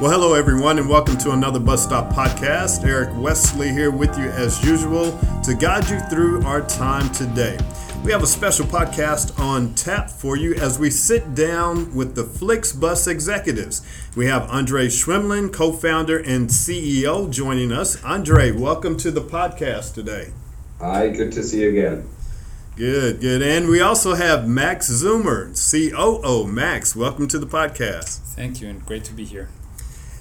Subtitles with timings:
[0.00, 2.84] Well, hello, everyone, and welcome to another Bus Stop podcast.
[2.84, 7.58] Eric Wesley here with you as usual to guide you through our time today.
[8.04, 12.22] We have a special podcast on tap for you as we sit down with the
[12.22, 13.84] FlixBus executives.
[14.14, 18.00] We have Andre Schwämmlein, co founder and CEO, joining us.
[18.04, 20.28] Andre, welcome to the podcast today.
[20.78, 22.08] Hi, good to see you again.
[22.76, 23.42] Good, good.
[23.42, 26.46] And we also have Max Zeumer, COO.
[26.46, 28.20] Max, welcome to the podcast.
[28.36, 29.48] Thank you, and great to be here.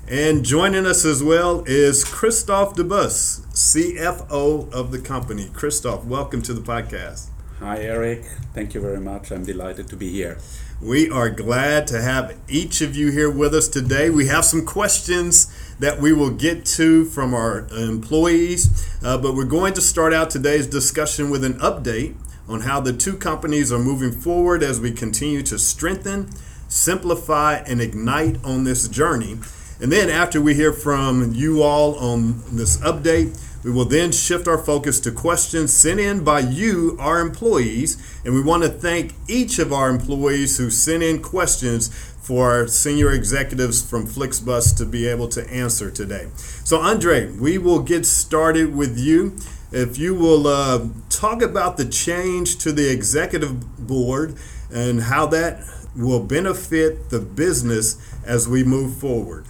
[0.10, 5.50] And joining us as well is Christoph Debus, CFO of the company.
[5.52, 7.28] Christoph, welcome to the podcast.
[7.60, 8.24] Hi, Eric.
[8.54, 9.32] Thank you very much.
[9.32, 10.38] I'm delighted to be here.
[10.82, 14.10] We are glad to have each of you here with us today.
[14.10, 19.44] We have some questions that we will get to from our employees, uh, but we're
[19.44, 22.16] going to start out today's discussion with an update
[22.48, 26.30] on how the two companies are moving forward as we continue to strengthen,
[26.70, 29.40] simplify, and ignite on this journey.
[29.80, 34.48] And then after we hear from you all on this update, we will then shift
[34.48, 37.98] our focus to questions sent in by you, our employees.
[38.24, 41.90] And we want to thank each of our employees who sent in questions
[42.22, 46.28] for our senior executives from FlixBus to be able to answer today.
[46.36, 49.38] So, Andre, we will get started with you.
[49.72, 54.36] If you will uh, talk about the change to the executive board
[54.74, 55.64] and how that
[55.96, 59.46] will benefit the business as we move forward.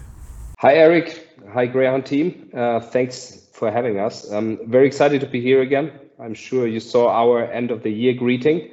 [0.60, 1.38] Hi, Eric.
[1.54, 2.50] Hi, Greyhound team.
[2.52, 4.28] Uh, thanks for having us.
[4.32, 5.92] I'm very excited to be here again.
[6.20, 8.72] I'm sure you saw our end of the year greeting.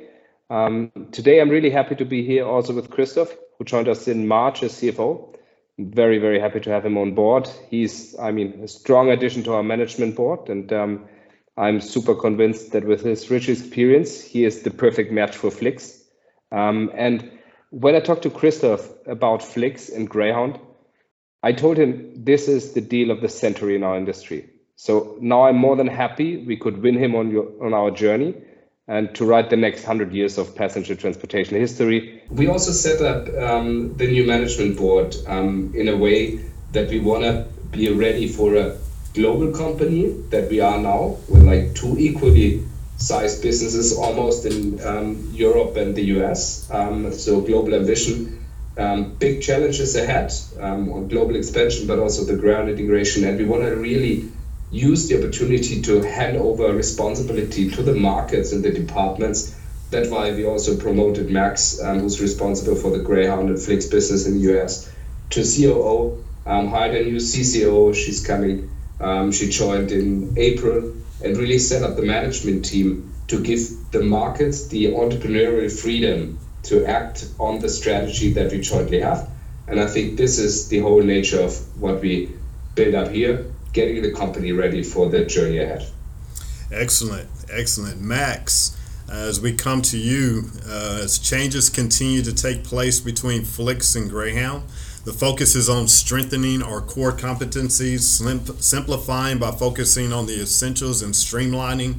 [0.48, 4.26] Um, today, I'm really happy to be here also with Christoph, who joined us in
[4.26, 5.36] March as CFO.
[5.78, 7.50] Very, very happy to have him on board.
[7.68, 11.04] He's, I mean, a strong addition to our management board, and um,
[11.58, 16.02] I'm super convinced that with his rich experience, he is the perfect match for Flix.
[16.50, 17.30] Um, and
[17.68, 20.58] when I talked to Christoph about Flix and Greyhound,
[21.44, 24.48] I told him this is the deal of the century in our industry.
[24.76, 28.34] So now I'm more than happy we could win him on your on our journey
[28.88, 32.22] and to write the next hundred years of passenger transportation history.
[32.30, 36.40] We also set up um, the new management board um, in a way
[36.72, 38.78] that we want to be ready for a
[39.12, 42.66] global company that we are now with like two equally
[42.96, 46.70] sized businesses almost in um, Europe and the US.
[46.70, 48.43] Um, so global ambition
[48.76, 53.24] um, big challenges ahead um, on global expansion, but also the ground integration.
[53.24, 54.30] And we want to really
[54.70, 59.54] use the opportunity to hand over responsibility to the markets and the departments.
[59.90, 64.26] That's why we also promoted Max, um, who's responsible for the Greyhound and Flix business
[64.26, 64.90] in the US,
[65.30, 66.24] to COO.
[66.46, 67.94] Um, hired a new CCO.
[67.94, 68.70] She's coming.
[69.00, 73.60] Um, she joined in April and really set up the management team to give
[73.92, 79.28] the markets the entrepreneurial freedom to act on the strategy that we jointly have.
[79.66, 82.32] And I think this is the whole nature of what we
[82.74, 85.86] build up here, getting the company ready for the journey ahead.
[86.70, 88.00] Excellent, excellent.
[88.00, 88.76] Max,
[89.10, 94.10] as we come to you, uh, as changes continue to take place between Flix and
[94.10, 94.64] Greyhound,
[95.04, 98.00] the focus is on strengthening our core competencies,
[98.62, 101.96] simplifying by focusing on the essentials and streamlining,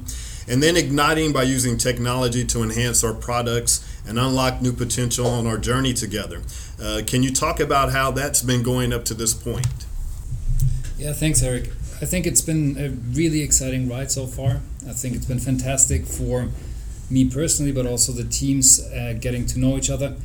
[0.48, 5.46] and then igniting by using technology to enhance our products and unlock new potential on
[5.46, 6.42] our journey together.
[6.80, 9.86] Uh, can you talk about how that's been going up to this point?
[10.98, 11.70] Yeah, thanks, Eric.
[12.00, 14.60] I think it's been a really exciting ride so far.
[14.88, 16.48] I think it's been fantastic for
[17.10, 20.16] me personally, but also the teams uh, getting to know each other.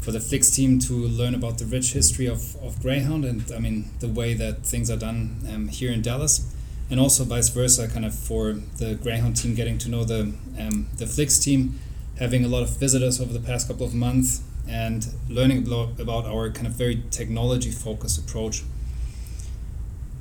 [0.00, 3.60] For the Flix team to learn about the rich history of, of Greyhound and I
[3.60, 6.52] mean the way that things are done um, here in Dallas,
[6.90, 10.88] and also vice versa, kind of for the Greyhound team getting to know the um,
[10.96, 11.78] the Flix team
[12.18, 16.50] having a lot of visitors over the past couple of months and learning about our
[16.50, 18.62] kind of very technology focused approach.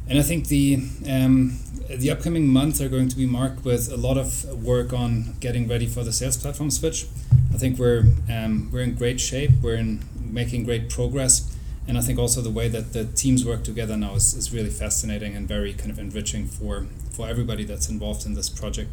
[0.09, 3.97] And I think the um, the upcoming months are going to be marked with a
[3.97, 7.05] lot of work on getting ready for the sales platform switch.
[7.53, 9.51] I think we're um, we're in great shape.
[9.61, 11.55] We're in making great progress,
[11.87, 14.69] and I think also the way that the teams work together now is, is really
[14.69, 18.89] fascinating and very kind of enriching for for everybody that's involved in this project.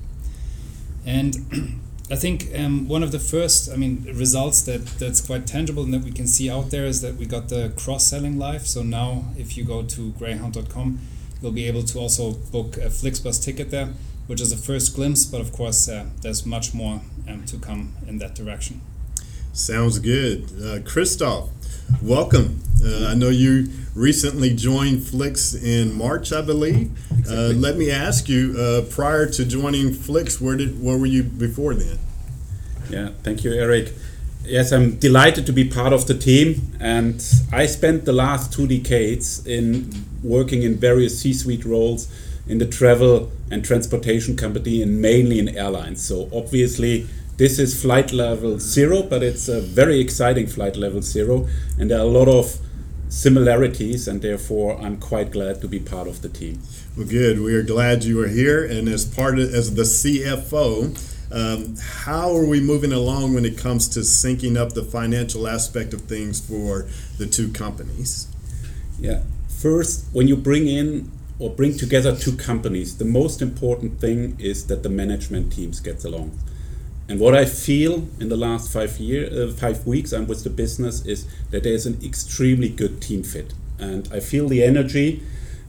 [1.06, 5.82] And I think um, one of the first, I mean, results that that's quite tangible
[5.82, 8.66] and that we can see out there is that we got the cross selling live.
[8.66, 11.00] So now, if you go to Greyhound.com,
[11.42, 13.90] you'll be able to also book a Flixbus ticket there,
[14.26, 15.26] which is a first glimpse.
[15.26, 18.80] But of course, uh, there's much more um, to come in that direction.
[19.52, 21.50] Sounds good, uh, Christoph.
[22.02, 22.62] Welcome.
[22.84, 26.90] Uh, I know you recently joined Flix in March, I believe.
[27.10, 27.54] Uh, exactly.
[27.54, 31.74] Let me ask you, uh, prior to joining Flix, where did where were you before
[31.74, 31.98] then?
[32.90, 33.92] Yeah, thank you, Eric.
[34.44, 36.72] Yes, I'm delighted to be part of the team.
[36.80, 37.22] And
[37.52, 39.92] I spent the last two decades in
[40.22, 42.08] working in various C suite roles
[42.46, 46.02] in the travel and transportation company and mainly in airlines.
[46.06, 51.46] So obviously, this is flight level zero, but it's a very exciting flight level zero.
[51.78, 52.58] And there are a lot of
[53.08, 56.62] similarities, and therefore, I'm quite glad to be part of the team.
[56.96, 57.40] Well, good.
[57.40, 58.64] We are glad you are here.
[58.64, 63.58] And as part of, as the CFO, um, how are we moving along when it
[63.58, 66.88] comes to syncing up the financial aspect of things for
[67.18, 68.28] the two companies?
[68.98, 69.22] Yeah.
[69.48, 74.66] First, when you bring in or bring together two companies, the most important thing is
[74.66, 76.38] that the management teams get along.
[77.08, 80.50] And what I feel in the last five year, uh, five weeks I'm with the
[80.50, 85.22] business is that there's an extremely good team fit, and I feel the energy.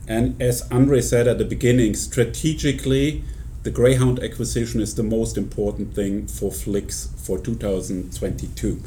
[0.06, 3.24] And as Andre said at the beginning, strategically,
[3.62, 8.82] the Greyhound acquisition is the most important thing for Flix for 2022.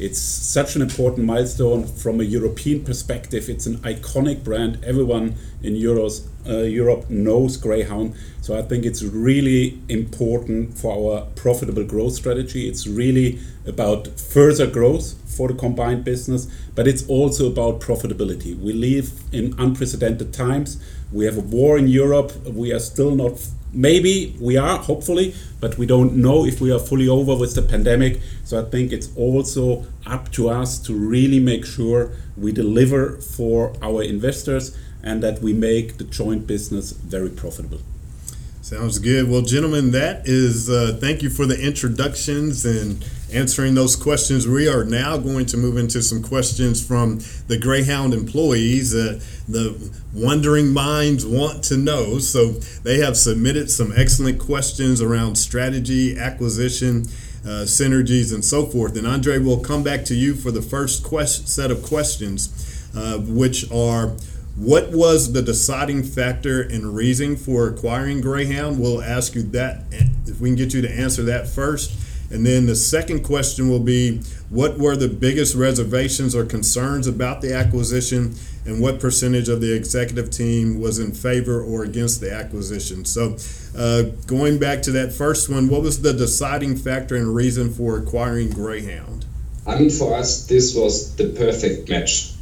[0.00, 3.50] It's such an important milestone from a European perspective.
[3.50, 4.82] It's an iconic brand.
[4.82, 8.14] Everyone in Euros, uh, Europe knows Greyhound.
[8.40, 12.66] So I think it's really important for our profitable growth strategy.
[12.66, 18.58] It's really about further growth for the combined business, but it's also about profitability.
[18.58, 20.82] We live in unprecedented times.
[21.12, 22.32] We have a war in Europe.
[22.46, 23.38] We are still not
[23.72, 27.62] maybe we are hopefully but we don't know if we are fully over with the
[27.62, 28.20] pandemic.
[28.44, 33.74] So i think it's also up to us to really make sure we deliver for
[33.82, 37.80] our investors and that we make the joint business very profitable
[38.70, 39.28] Sounds good.
[39.28, 44.46] Well, gentlemen, that is, uh, thank you for the introductions and answering those questions.
[44.46, 47.18] We are now going to move into some questions from
[47.48, 52.20] the Greyhound employees that the wondering minds want to know.
[52.20, 52.52] So
[52.84, 57.06] they have submitted some excellent questions around strategy, acquisition,
[57.44, 58.96] uh, synergies, and so forth.
[58.96, 62.50] And Andre, we'll come back to you for the first quest- set of questions,
[62.94, 64.12] uh, which are
[64.56, 68.78] what was the deciding factor and reason for acquiring Greyhound?
[68.78, 69.84] We'll ask you that
[70.26, 71.98] if we can get you to answer that first.
[72.30, 74.20] And then the second question will be
[74.50, 79.74] what were the biggest reservations or concerns about the acquisition and what percentage of the
[79.74, 83.04] executive team was in favor or against the acquisition?
[83.04, 83.36] So,
[83.76, 87.96] uh, going back to that first one, what was the deciding factor and reason for
[87.98, 89.26] acquiring Greyhound?
[89.66, 92.32] I mean, for us, this was the perfect match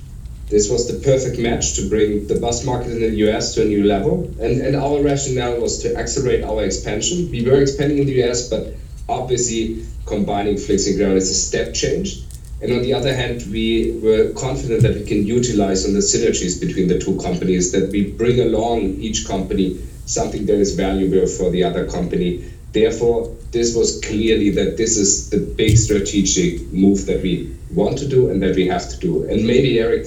[0.50, 3.64] this was the perfect match to bring the bus market in the US to a
[3.66, 4.24] new level.
[4.40, 7.30] And, and our rationale was to accelerate our expansion.
[7.30, 8.74] We were expanding in the US, but
[9.08, 12.22] obviously combining Flix and Ground is a step change.
[12.60, 16.58] And on the other hand, we were confident that we can utilize on the synergies
[16.60, 21.50] between the two companies, that we bring along each company something that is valuable for
[21.50, 22.50] the other company.
[22.72, 28.08] Therefore, this was clearly that this is the big strategic move that we want to
[28.08, 29.24] do and that we have to do.
[29.28, 30.06] And maybe, Eric,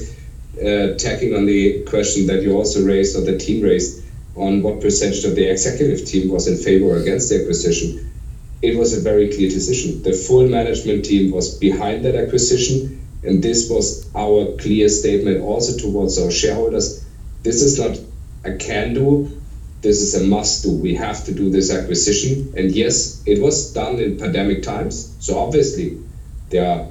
[0.58, 4.04] uh, tacking on the question that you also raised or the team raised
[4.36, 8.12] on what percentage of the executive team was in favor or against the acquisition,
[8.62, 10.02] it was a very clear decision.
[10.04, 15.78] The full management team was behind that acquisition, and this was our clear statement also
[15.78, 17.04] towards our shareholders.
[17.44, 18.00] This is not
[18.44, 19.42] a can do,
[19.82, 20.72] this is a must do.
[20.72, 22.54] We have to do this acquisition.
[22.56, 25.16] And yes, it was done in pandemic times.
[25.20, 26.00] So obviously,
[26.50, 26.88] there are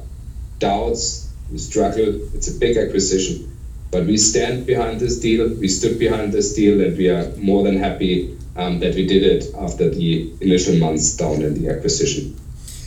[0.59, 3.50] doubts, we struggle, it's a big acquisition.
[3.91, 5.49] But we stand behind this deal.
[5.49, 9.23] We stood behind this deal, and we are more than happy um, that we did
[9.23, 12.37] it after the initial months down in the acquisition.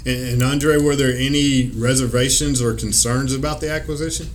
[0.06, 4.30] And, Andre, were there any reservations or concerns about the acquisition?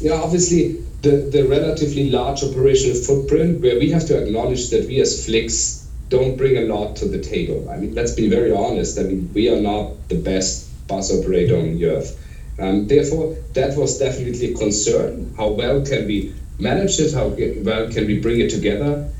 [0.00, 5.00] Yeah, obviously the, the relatively large operational footprint, where we have to acknowledge that we
[5.00, 7.68] as Flix don't bring a lot to the table.
[7.70, 8.98] I mean, let's be very honest.
[8.98, 12.22] I mean, we are not the best bus operator on the earth.
[12.58, 15.34] Um, therefore, that was definitely a concern.
[15.36, 17.12] How well can we manage it?
[17.12, 19.10] How well can we bring it together?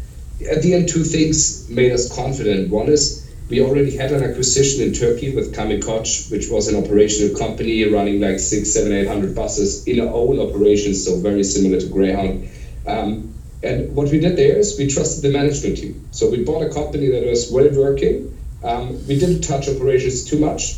[0.51, 2.71] At the end, two things made us confident.
[2.71, 6.83] One is we already had an acquisition in Turkey with Kamil Koç, which was an
[6.83, 11.45] operational company running like six, seven, eight hundred buses in our own operations, so very
[11.45, 12.49] similar to Greyhound.
[12.87, 16.09] Um, and what we did there is we trusted the management team.
[16.11, 18.37] So we bought a company that was well working.
[18.65, 20.77] Um, we didn't touch operations too much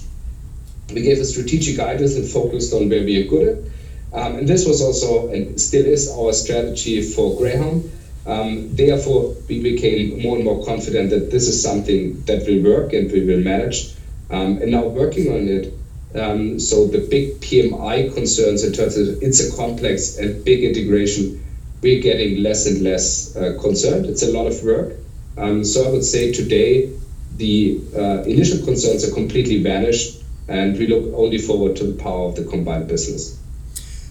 [0.93, 3.59] we gave a strategic guidance and focused on where we are good at.
[4.13, 7.91] Um, and this was also and still is our strategy for Greyhound.
[8.27, 12.93] Um, therefore, we became more and more confident that this is something that will work
[12.93, 13.95] and we will manage.
[14.31, 15.75] Um, and now working on it,
[16.15, 21.45] um, so the big PMI concerns in terms of it's a complex and big integration,
[21.83, 24.07] we're getting less and less uh, concerned.
[24.07, 24.97] It's a lot of work.
[25.37, 26.93] Um, so I would say today
[27.37, 32.29] the uh, initial concerns are completely vanished And we look only forward to the power
[32.29, 33.39] of the combined business.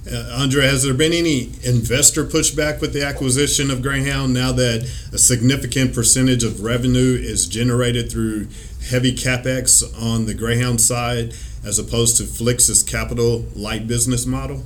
[0.10, 4.90] Uh, Andre, has there been any investor pushback with the acquisition of Greyhound now that
[5.12, 8.48] a significant percentage of revenue is generated through
[8.90, 11.34] heavy capex on the Greyhound side
[11.66, 14.64] as opposed to Flix's capital light business model?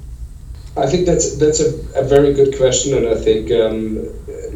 [0.78, 4.08] I think that's that's a, a very good question, and I think um,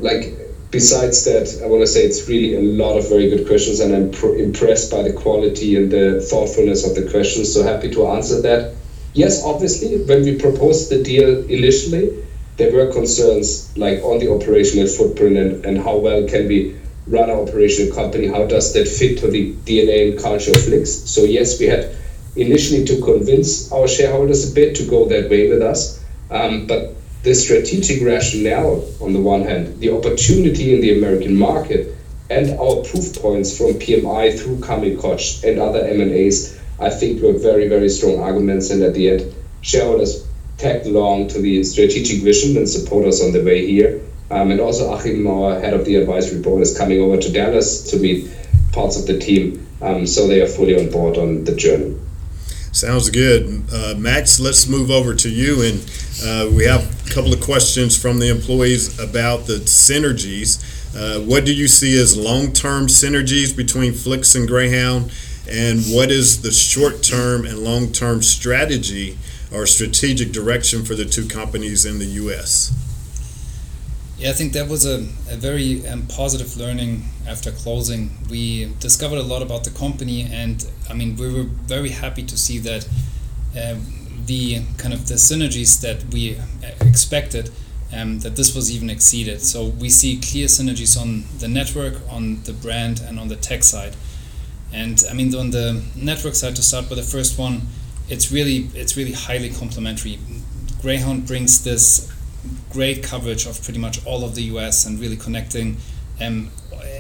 [0.01, 0.38] like
[0.75, 3.96] besides that, I want to say it's really a lot of very good questions, and
[3.96, 7.53] I'm pr- impressed by the quality and the thoughtfulness of the questions.
[7.53, 8.75] So happy to answer that
[9.15, 12.24] yes, obviously, when we proposed the deal initially,
[12.58, 16.75] there were concerns like on the operational footprint and, and how well can we
[17.08, 20.91] run our operational company, how does that fit to the DNA and culture of Flix.
[20.91, 21.96] So yes, we had
[22.36, 26.03] initially to convince our shareholders a bit to go that way with us.
[26.29, 31.96] Um, but the strategic rationale, on the one hand, the opportunity in the American market,
[32.29, 37.67] and our proof points from PMI through Koç and other M&As I think were very,
[37.67, 38.70] very strong arguments.
[38.70, 40.27] And at the end, shareholders
[40.60, 44.01] tagged along to the strategic vision and support us on the way here.
[44.29, 47.89] Um, and also, Achim, our head of the advisory board, is coming over to Dallas
[47.89, 48.29] to meet
[48.72, 49.65] parts of the team.
[49.82, 51.98] Um, so they are fully on board on the journey.
[52.72, 53.63] Sounds good.
[53.74, 55.63] Uh, Max, let's move over to you.
[55.63, 55.79] And
[56.24, 60.64] uh, we have couple of questions from the employees about the synergies.
[60.96, 65.12] Uh, what do you see as long term synergies between Flix and Greyhound?
[65.48, 69.18] and what is the short term and long term strategy
[69.54, 72.74] or strategic direction for the two companies in the US?
[74.18, 78.12] Yeah, I think that was a, a very um, positive learning after closing.
[78.30, 82.38] We discovered a lot about the company, and I mean, we were very happy to
[82.38, 82.88] see that
[83.56, 83.76] uh,
[84.25, 86.41] the kind of the synergies that we uh,
[86.82, 87.51] expected,
[87.94, 89.41] um, that this was even exceeded.
[89.41, 93.63] So we see clear synergies on the network, on the brand, and on the tech
[93.63, 93.96] side.
[94.74, 97.62] And I mean, on the network side, to start with the first one,
[98.10, 100.20] it's really it's really highly complementary.
[100.82, 102.12] Greyhound brings this
[102.70, 105.77] great coverage of pretty much all of the US and really connecting
[106.22, 106.51] um,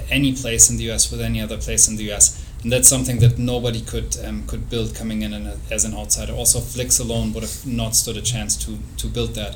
[0.09, 2.44] any place in the US with any other place in the US.
[2.65, 5.33] And that's something that nobody could um, could build coming in
[5.69, 6.33] as an outsider.
[6.33, 9.55] Also, Flix alone would have not stood a chance to to build that.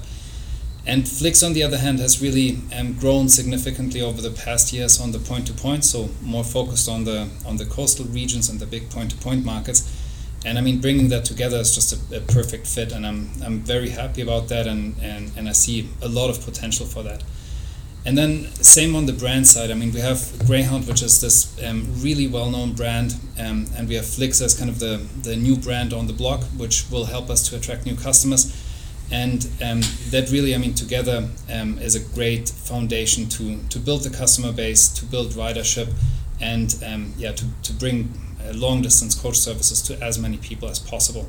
[0.86, 5.02] And Flix, on the other hand, has really um, grown significantly over the past years
[5.02, 8.92] on the point-to-point, so more focused on the on the coastal regions and the big
[8.92, 9.90] point-to-point markets.
[10.46, 13.62] And I mean, bringing that together is just a, a, perfect fit, and I'm I'm
[13.62, 17.24] very happy about that, and, and and I see a lot of potential for that.
[18.06, 19.72] And then same on the brand side.
[19.72, 23.96] I mean, we have Greyhound, which is this um, really well-known brand, um, and we
[23.96, 27.30] have Flix as kind of the the new brand on the block, which will help
[27.30, 28.56] us to attract new customers
[29.12, 34.04] and um, that really, I mean, together um, is a great foundation to to build
[34.04, 35.92] the customer base, to build ridership,
[36.40, 38.14] and um, yeah, to to bring
[38.44, 41.28] uh, long distance coach services to as many people as possible.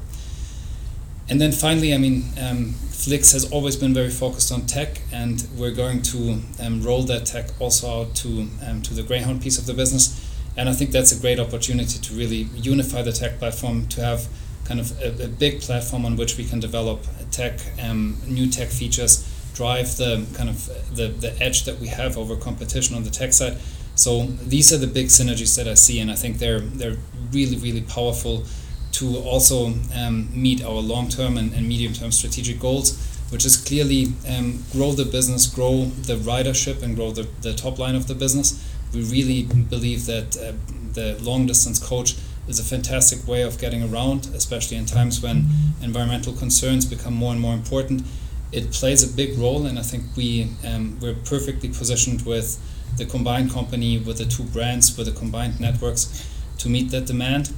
[1.31, 5.47] And then finally, I mean, um, Flix has always been very focused on tech, and
[5.57, 9.57] we're going to um, roll that tech also out to um, to the Greyhound piece
[9.57, 10.27] of the business.
[10.57, 14.29] And I think that's a great opportunity to really unify the tech platform, to have
[14.65, 18.69] kind of a, a big platform on which we can develop tech, um, new tech
[18.69, 23.11] features, drive the kind of the, the edge that we have over competition on the
[23.11, 23.57] tech side.
[23.95, 26.97] So these are the big synergies that I see, and I think they're they're
[27.33, 28.45] really really powerful
[28.93, 32.99] to also um, meet our long term and, and medium term strategic goals,
[33.31, 37.79] which is clearly um, grow the business, grow the ridership, and grow the, the top
[37.79, 38.67] line of the business.
[38.93, 40.53] We really believe that uh,
[40.93, 42.17] the long distance coach
[42.49, 45.47] is a fantastic way of getting around, especially in times when
[45.83, 48.03] environmental concerns become more and more important.
[48.51, 52.59] It plays a big role, and I think we um, we're perfectly positioned with
[52.97, 56.29] the combined company, with the two brands, with the combined networks,
[56.59, 57.53] to meet that demand.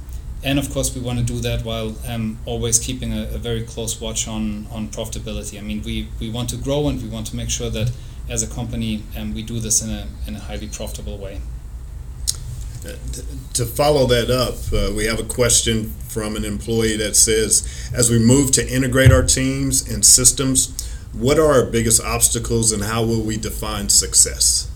[0.45, 3.63] And of course, we want to do that while um, always keeping a, a, very
[3.63, 5.57] close watch on, on profitability.
[5.57, 7.91] I mean, we, we want to grow and we want to make sure that
[8.29, 11.39] as a company um, we do this in a, in a highly profitable way
[13.53, 18.09] to follow that up, uh, we have a question from an employee that says, as
[18.09, 23.03] we move to integrate our teams and systems, what are our biggest obstacles and how
[23.03, 24.69] will we define success?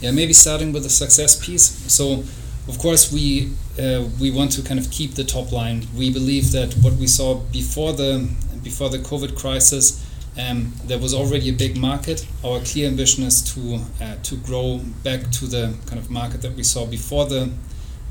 [0.00, 1.64] Yeah, maybe starting with the success piece.
[1.92, 2.24] So,
[2.68, 5.86] of course, we uh, we want to kind of keep the top line.
[5.96, 8.28] We believe that what we saw before the
[8.62, 10.04] before the COVID crisis
[10.36, 12.26] um, there was already a big market.
[12.44, 16.54] Our clear ambition is to uh, to grow back to the kind of market that
[16.54, 17.50] we saw before the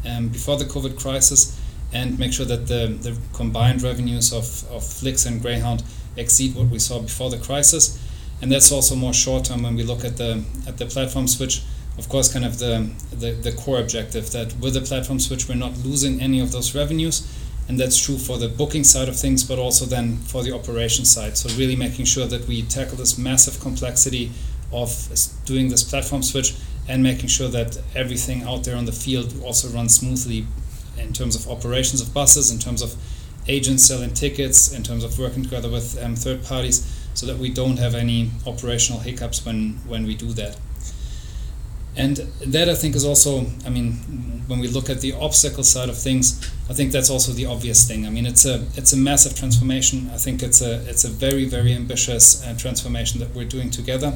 [0.06, 1.60] um, before the COVID crisis,
[1.92, 5.84] and make sure that the, the combined revenues of, of Flix and Greyhound
[6.16, 8.00] exceed what we saw before the crisis.
[8.42, 11.62] And that's also more short term when we look at the at the platform switch.
[11.98, 15.56] Of course, kind of the, the, the core objective that with the platform switch we're
[15.56, 17.22] not losing any of those revenues,
[17.68, 21.06] and that's true for the booking side of things, but also then for the operation
[21.06, 21.38] side.
[21.38, 24.32] So really making sure that we tackle this massive complexity
[24.72, 24.90] of
[25.46, 26.56] doing this platform switch
[26.90, 30.48] and making sure that everything out there on the field also runs smoothly
[30.98, 32.96] in terms of operations of buses, in terms of
[33.48, 36.84] agents selling tickets, in terms of working together with um, third parties,
[37.14, 40.58] so that we don't have any operational hiccups when when we do that.
[41.96, 43.94] And that I think is also, I mean,
[44.48, 47.88] when we look at the obstacle side of things, I think that's also the obvious
[47.88, 48.06] thing.
[48.06, 50.10] I mean, it's a it's a massive transformation.
[50.12, 54.14] I think it's a it's a very very ambitious uh, transformation that we're doing together,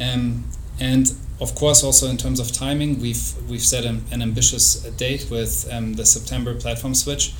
[0.00, 0.44] um,
[0.80, 5.28] and of course also in terms of timing, we've we've set an, an ambitious date
[5.30, 7.32] with um, the September platform switch,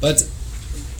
[0.00, 0.28] but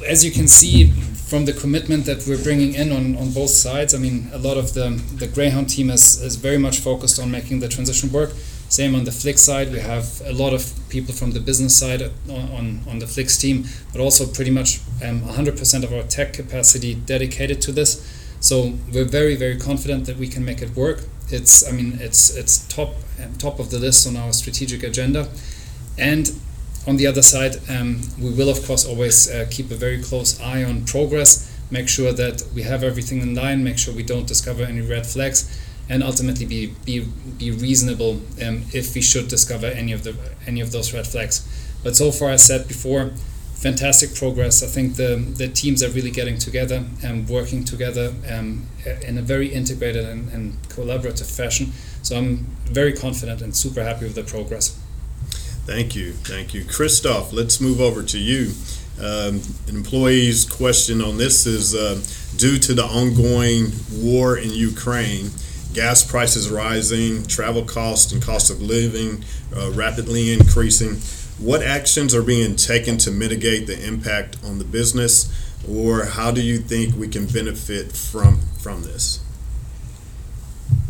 [0.07, 3.95] as you can see from the commitment that we're bringing in on, on both sides,
[3.95, 7.31] I mean, a lot of the, the Greyhound team is, is very much focused on
[7.31, 8.31] making the transition work.
[8.69, 12.03] Same on the Flix side, we have a lot of people from the business side
[12.03, 16.33] on, on, on the Flix team, but also pretty much um, 100% of our tech
[16.33, 18.05] capacity dedicated to this.
[18.41, 21.05] So we're very, very confident that we can make it work.
[21.31, 22.95] It's, I mean, it's it's top
[23.39, 25.29] top of the list on our strategic agenda,
[25.99, 26.31] and
[26.89, 30.41] on the other side, um, we will of course always uh, keep a very close
[30.41, 34.27] eye on progress, make sure that we have everything in line, make sure we don't
[34.27, 35.39] discover any red flags,
[35.91, 37.01] and ultimately be be,
[37.37, 40.17] be reasonable um, if we should discover any of the
[40.47, 41.47] any of those red flags.
[41.85, 43.11] But so far, as said before,
[43.55, 44.63] fantastic progress.
[44.63, 48.67] I think the the teams are really getting together and working together um,
[49.07, 51.73] in a very integrated and, and collaborative fashion.
[52.03, 54.75] So I'm very confident and super happy with the progress.
[55.69, 56.15] Thank you.
[56.15, 56.65] Thank you.
[56.65, 58.55] Christoph, let's move over to you.
[58.99, 62.01] Um, an employee's question on this is uh,
[62.39, 65.29] due to the ongoing war in Ukraine,
[65.75, 69.23] gas prices rising, travel costs and cost of living
[69.55, 70.95] uh, rapidly increasing.
[71.39, 75.31] What actions are being taken to mitigate the impact on the business,
[75.69, 79.23] or how do you think we can benefit from from this?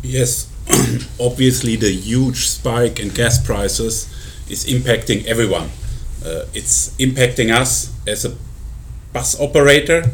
[0.05, 0.49] Yes,
[1.21, 4.15] obviously the huge spike in gas prices
[4.51, 5.71] is impacting everyone.
[6.25, 8.35] Uh, it's impacting us as a
[9.13, 10.11] bus operator.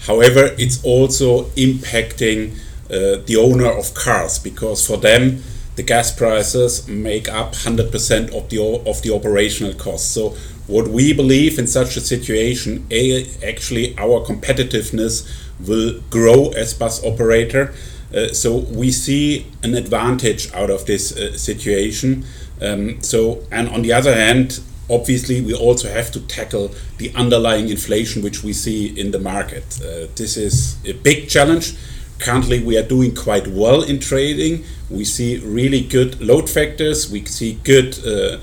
[0.00, 2.56] However, it's also impacting
[2.90, 5.42] uh, the owner of cars because for them
[5.76, 10.08] the gas prices make up 100% of the of the operational costs.
[10.08, 10.30] So
[10.66, 15.28] what we believe in such a situation, a, actually our competitiveness
[15.64, 17.74] will grow as bus operator.
[18.14, 22.24] Uh, so we see an advantage out of this uh, situation.
[22.60, 27.68] Um, so, and on the other hand, obviously, we also have to tackle the underlying
[27.68, 29.64] inflation which we see in the market.
[29.80, 31.74] Uh, this is a big challenge.
[32.18, 34.64] Currently, we are doing quite well in trading.
[34.88, 37.10] We see really good load factors.
[37.10, 38.38] We see good uh,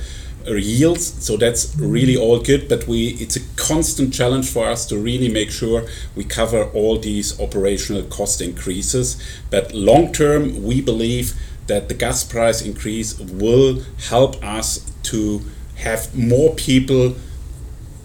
[0.48, 2.68] yields, so that's really all good.
[2.70, 7.00] But we, it's a constant challenge for us to really make sure we cover all
[7.00, 9.22] these operational cost increases.
[9.50, 11.34] But long term, we believe
[11.68, 15.42] that the gas price increase will help us to
[15.76, 17.16] have more people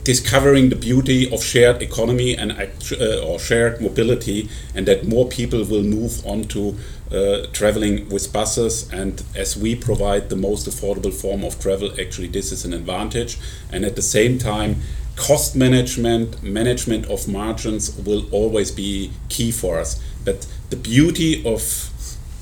[0.08, 5.62] discovering the beauty of shared economy and uh, or shared mobility and that more people
[5.64, 6.74] will move on to
[7.12, 12.28] uh, traveling with buses and as we provide the most affordable form of travel actually
[12.28, 13.38] this is an advantage.
[13.72, 14.82] And at the same time
[15.16, 20.00] cost management management of margins will always be key for us.
[20.24, 21.90] But the beauty of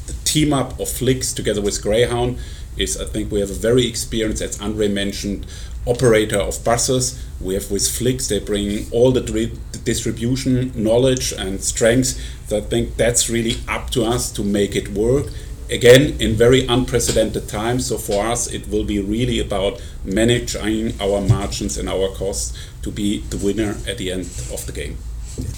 [0.06, 2.38] the team up of Flix together with Greyhound
[2.76, 5.46] is I think we have a very experienced, as Andre mentioned,
[5.86, 7.22] operator of buses.
[7.40, 12.20] We have with Flix, they bring all the, the distribution knowledge and strengths.
[12.48, 15.26] So I think that's really up to us to make it work.
[15.68, 17.86] Again, in very unprecedented times.
[17.86, 22.90] So for us, it will be really about managing our margins and our costs to
[22.90, 24.98] be the winner at the end of the game.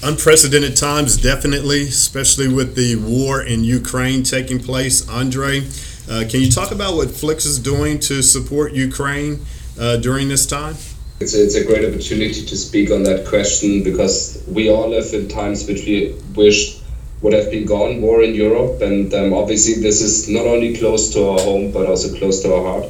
[0.03, 5.07] Unprecedented times, definitely, especially with the war in Ukraine taking place.
[5.07, 5.61] Andre,
[6.09, 9.45] uh, can you talk about what Flix is doing to support Ukraine
[9.79, 10.75] uh, during this time?
[11.19, 15.13] It's a, it's a great opportunity to speak on that question because we all live
[15.13, 16.79] in times which we wish
[17.21, 21.13] would have been gone, war in Europe, and um, obviously this is not only close
[21.13, 22.85] to our home but also close to our heart.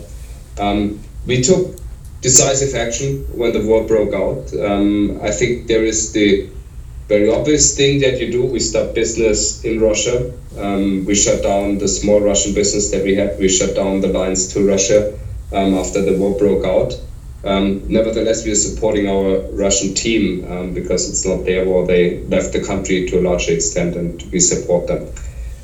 [0.59, 1.79] Um, we took
[2.21, 4.53] decisive action when the war broke out.
[4.53, 6.49] Um, I think there is the
[7.07, 8.45] very obvious thing that you do.
[8.45, 10.31] We stop business in Russia.
[10.59, 13.39] Um, we shut down the small Russian business that we had.
[13.39, 15.17] We shut down the lines to Russia
[15.53, 16.99] um, after the war broke out.
[17.43, 21.87] Um, nevertheless, we are supporting our Russian team um, because it's not their war.
[21.87, 25.07] They left the country to a large extent, and we support them.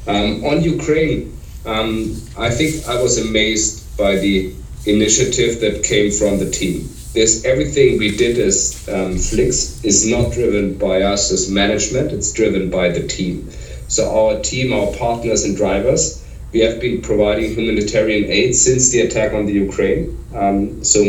[0.08, 4.54] Um, on Ukraine, um, I think I was amazed by the
[4.86, 6.90] initiative that came from the team.
[7.16, 12.12] this everything we did as um, Flix is not driven by us as management.
[12.12, 13.50] It's driven by the team.
[13.88, 19.02] So our team, our partners and drivers, we have been providing humanitarian aid since the
[19.02, 20.18] attack on the Ukraine.
[20.34, 21.02] Um, so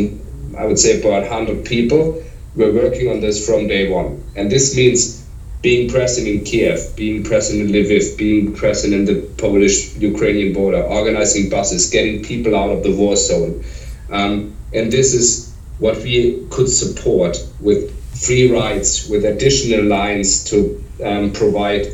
[0.59, 2.23] I would say about 100 people
[2.55, 5.25] were working on this from day one, and this means
[5.63, 11.49] being present in Kiev, being present in Lviv, being present in the Polish-Ukrainian border, organizing
[11.51, 13.65] buses, getting people out of the war zone.
[14.11, 20.83] Um, and this is what we could support with free rides, with additional lines to
[21.05, 21.87] um, provide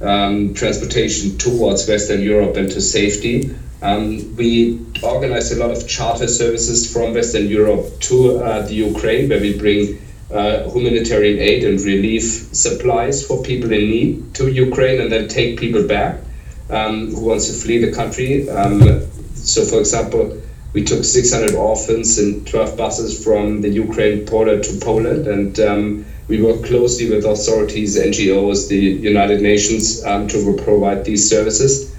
[0.00, 3.54] um, transportation towards Western Europe and to safety.
[3.82, 9.28] Um, we organize a lot of charter services from Western Europe to uh, the Ukraine,
[9.28, 12.22] where we bring uh, humanitarian aid and relief
[12.54, 16.20] supplies for people in need to Ukraine and then take people back
[16.68, 18.48] um, who wants to flee the country.
[18.48, 19.02] Um,
[19.34, 20.40] so, for example,
[20.72, 26.04] we took 600 orphans and 12 buses from the Ukraine border to Poland, and um,
[26.28, 31.94] we work closely with authorities, NGOs, the United Nations um, to provide these services.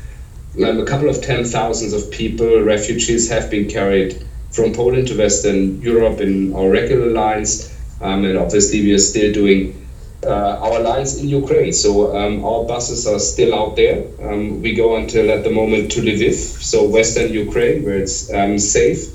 [0.58, 5.18] Um, a couple of ten thousands of people, refugees, have been carried from Poland to
[5.18, 9.81] Western Europe in our regular lines, um, and obviously we are still doing
[10.28, 11.74] our lines in Ukraine.
[11.74, 14.04] So um, our buses are still out there.
[14.22, 18.60] Um, we go until at the moment to Lviv, so Western Ukraine, where it's um,
[18.60, 19.08] safe.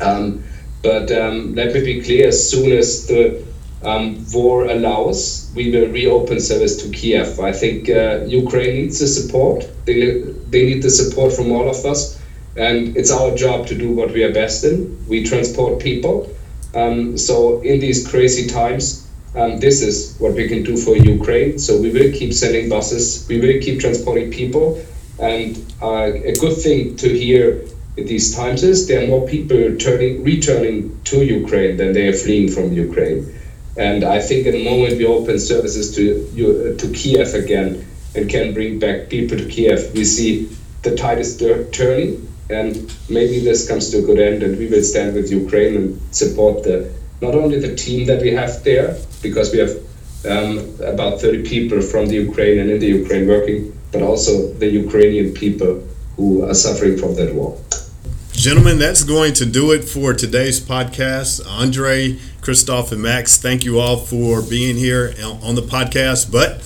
[0.00, 0.42] Um,
[0.82, 3.44] but um, let me be clear: as soon as the
[3.84, 7.38] um, war allows, we will reopen service to Kiev.
[7.38, 9.68] I think uh, Ukraine needs the support.
[9.84, 12.20] They, they need the support from all of us,
[12.56, 15.06] and it's our job to do what we are best in.
[15.08, 16.28] We transport people.
[17.16, 21.58] so in these crazy times um, this is what we can do for Ukraine.
[21.58, 24.84] So we will keep sending buses, we will keep transporting people.
[25.18, 27.64] And uh, a good thing to hear
[27.98, 32.12] at these times is there are more people returning, returning to Ukraine than they are
[32.12, 33.34] fleeing from Ukraine.
[33.76, 38.52] And I think in the moment we open services to to Kiev again and can
[38.52, 40.48] bring back people to Kiev, we see
[40.82, 44.82] the tide is turning, and maybe this comes to a good end, and we will
[44.82, 49.52] stand with Ukraine and support the not only the team that we have there, because
[49.52, 49.76] we have
[50.24, 54.66] um, about 30 people from the Ukraine and in the Ukraine working, but also the
[54.66, 57.58] Ukrainian people who are suffering from that war.
[58.32, 61.46] Gentlemen, that's going to do it for today's podcast.
[61.46, 66.32] Andre, Christoph, and Max, thank you all for being here on the podcast.
[66.32, 66.62] But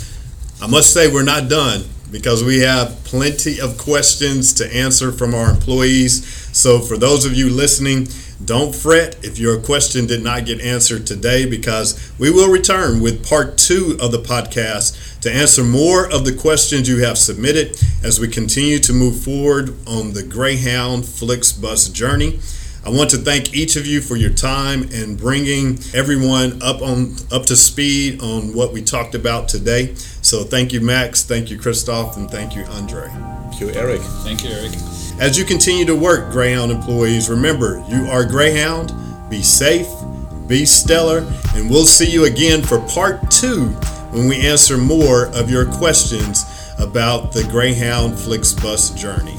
[0.62, 5.34] I must say, we're not done because we have plenty of questions to answer from
[5.34, 6.24] our employees.
[6.56, 8.06] So, for those of you listening,
[8.42, 13.26] don't fret if your question did not get answered today because we will return with
[13.26, 18.18] part two of the podcast to answer more of the questions you have submitted as
[18.18, 22.40] we continue to move forward on the Greyhound Flixbus journey.
[22.84, 27.16] I want to thank each of you for your time and bringing everyone up on
[27.32, 29.94] up to speed on what we talked about today.
[29.94, 31.22] So thank you, Max.
[31.22, 33.08] Thank you, Christoph, and thank you, Andre.
[33.08, 34.02] Thank you, Eric.
[34.02, 35.03] Thank you, Eric.
[35.20, 38.92] As you continue to work, Greyhound employees, remember you are Greyhound.
[39.31, 39.88] Be safe,
[40.48, 41.18] be stellar,
[41.55, 43.68] and we'll see you again for part two
[44.11, 46.44] when we answer more of your questions
[46.79, 49.38] about the Greyhound Flixbus journey.